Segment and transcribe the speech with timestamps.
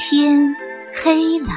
[0.00, 0.54] 天
[0.94, 1.48] 黑了，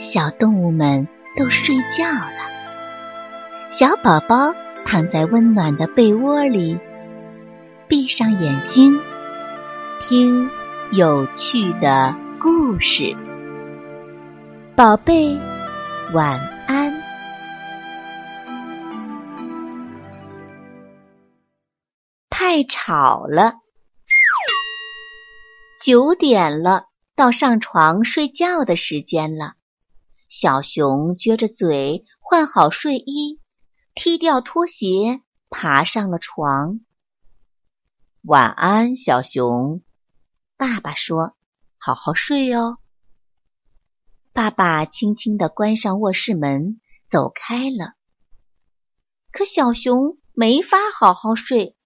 [0.00, 1.06] 小动物们
[1.38, 3.70] 都睡觉了。
[3.70, 4.52] 小宝宝
[4.84, 6.76] 躺在温暖的被窝里，
[7.86, 8.98] 闭上眼睛，
[10.00, 10.50] 听
[10.90, 13.16] 有趣的故事。
[14.74, 15.38] 宝贝，
[16.12, 17.00] 晚安。
[22.28, 23.54] 太吵了，
[25.80, 26.89] 九点了。
[27.20, 29.52] 到上床睡觉的时间了，
[30.30, 33.42] 小熊撅着嘴，换好睡衣，
[33.94, 35.20] 踢掉拖鞋，
[35.50, 36.80] 爬上了床。
[38.22, 39.82] 晚安，小熊。
[40.56, 41.36] 爸爸说
[41.76, 42.78] ：“好好睡哦。”
[44.32, 47.96] 爸爸轻轻地关上卧室门，走开了。
[49.30, 51.76] 可小熊没法好好睡，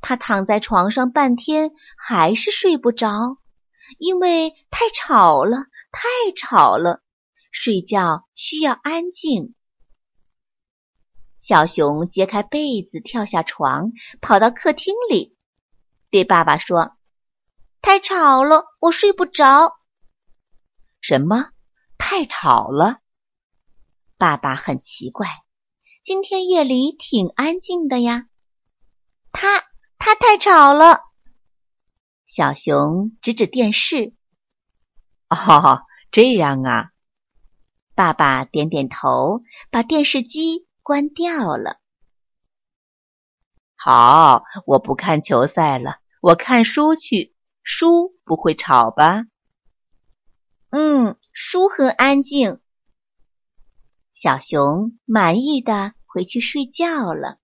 [0.00, 3.38] 他躺在床上半天，还是睡不着。
[3.98, 5.58] 因为太吵了，
[5.90, 7.02] 太吵了，
[7.50, 9.54] 睡觉需要安静。
[11.38, 15.36] 小熊揭开被子，跳下床，跑到客厅里，
[16.10, 16.96] 对爸爸说
[17.82, 19.76] ：“太吵了，我睡不着。”
[21.02, 21.50] 什么？
[21.98, 22.98] 太吵了？
[24.18, 25.28] 爸爸很奇怪，
[26.02, 28.26] 今天夜里挺安静的呀。
[29.32, 29.64] 他
[29.98, 31.00] 他太吵了。
[32.34, 34.14] 小熊指指电视。
[35.28, 36.88] 哦，这样啊！
[37.94, 41.78] 爸爸点点头，把电视机关掉了。
[43.76, 47.36] 好，我不看球赛了，我看书去。
[47.62, 49.24] 书不会吵吧？
[50.70, 52.62] 嗯，书很安静。
[54.14, 57.36] 小熊满意的回去睡觉了。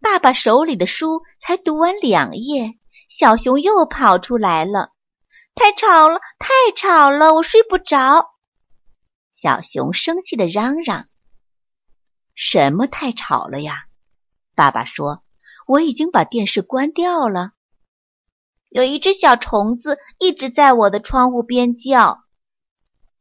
[0.00, 2.78] 爸爸手里的书才读完两页。
[3.16, 4.90] 小熊又跑出来了，
[5.54, 8.34] 太吵了，太吵了，我睡不着。
[9.32, 11.06] 小熊生气的嚷嚷
[12.34, 13.84] ：“什么太吵了呀？”
[14.56, 15.22] 爸爸说
[15.68, 17.52] ：“我已经把电视关掉了。”
[18.68, 22.24] 有一只小虫子一直在我的窗户边叫。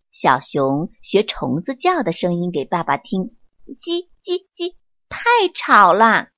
[0.09, 3.38] 小熊学虫子叫的声音给爸爸听
[3.80, 4.74] ：“叽叽叽，
[5.08, 6.30] 太吵了。”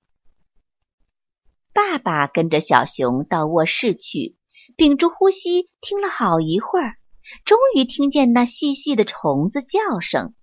[1.75, 4.37] 爸爸跟着小熊到卧室去，
[4.77, 6.95] 屏住呼吸听了好一会儿，
[7.43, 10.33] 终于听见那细细的虫子叫声。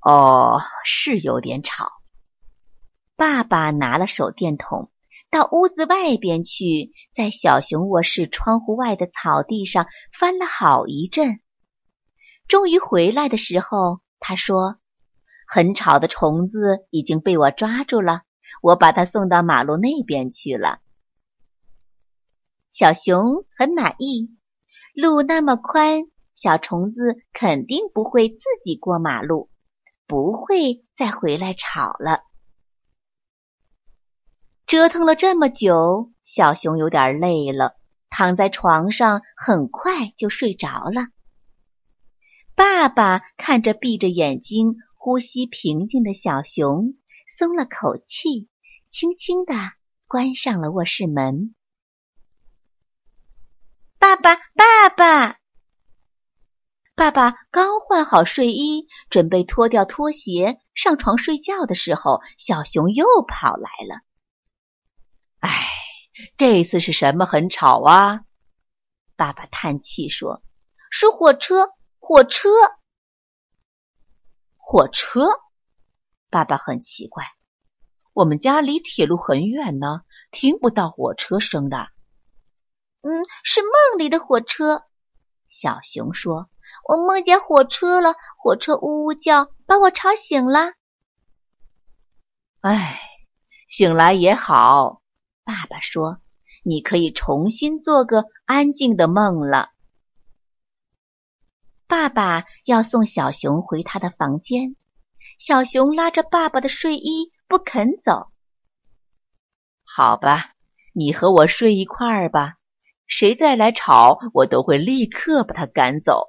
[0.00, 1.92] 哦，是有点吵。
[3.14, 4.90] 爸爸拿了手电筒，
[5.30, 9.86] 到屋子外边去，在小熊卧室窗户外的草地上
[10.18, 11.38] 翻了好一阵。
[12.48, 14.78] 终于回来的时候，他说
[15.46, 18.22] ：“很吵的虫子已经被我抓住了。”
[18.60, 20.80] 我把它送到马路那边去了。
[22.70, 24.30] 小熊很满意，
[24.94, 26.04] 路那么宽，
[26.34, 29.50] 小虫子肯定不会自己过马路，
[30.06, 32.22] 不会再回来吵了。
[34.66, 37.76] 折腾了这么久，小熊有点累了，
[38.08, 41.08] 躺在床上，很快就睡着了。
[42.54, 46.94] 爸爸看着闭着眼睛、呼吸平静的小熊。
[47.38, 48.50] 松了口气，
[48.88, 49.54] 轻轻的
[50.06, 51.54] 关上了卧室门。
[53.98, 55.38] 爸爸，爸爸，
[56.94, 64.02] 爸爸刚换好睡衣，准备脱掉拖鞋上床睡觉的时候，小熊又跑来了。
[65.38, 65.68] 哎，
[66.36, 68.20] 这次是什么很吵啊？
[69.16, 70.42] 爸爸叹气说
[70.90, 72.50] ：“是火车，火车，
[74.56, 75.40] 火车。”
[76.32, 77.26] 爸爸很奇怪，
[78.14, 80.00] 我们家离铁路很远呢，
[80.30, 81.88] 听不到火车声的。
[83.02, 84.84] 嗯，是梦里的火车。
[85.50, 86.48] 小熊说
[86.88, 90.72] ：“我梦见火车了，火车呜呜叫，把我吵醒了。”
[92.62, 92.98] 哎，
[93.68, 95.02] 醒来也好。
[95.44, 96.22] 爸爸说
[96.64, 99.68] ：“你可以重新做个安静的梦了。”
[101.86, 104.76] 爸爸要送小熊回他的房间。
[105.44, 108.30] 小熊拉着爸爸的睡衣不肯走。
[109.84, 110.52] 好吧，
[110.92, 112.58] 你和我睡一块儿吧。
[113.08, 116.28] 谁再来吵，我都会立刻把他赶走。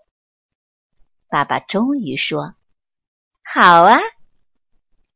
[1.27, 2.55] 爸爸终于说
[3.45, 3.99] ：“好啊！”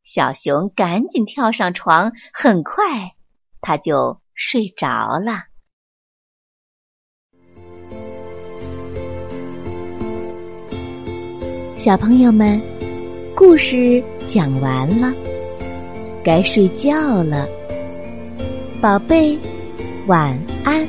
[0.05, 3.15] 小熊赶紧跳上床，很快
[3.61, 5.45] 他就睡着了。
[11.79, 12.76] 小朋友们。
[13.39, 15.13] 故事讲完了，
[16.23, 17.47] 该睡觉了，
[18.81, 19.37] 宝贝，
[20.07, 20.87] 晚安。